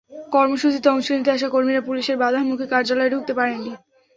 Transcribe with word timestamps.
কর্মসূচিতে 0.31 0.87
অংশ 0.89 1.07
নিতে 1.11 1.29
আসা 1.31 1.47
কর্মীরা 1.49 1.81
পুলিশের 1.81 2.17
বাঁধার 2.17 2.47
মুখে 2.49 2.65
কার্যালয়ে 2.67 3.13
ঢুকতে 3.13 3.33
পারেননি। 3.33 3.71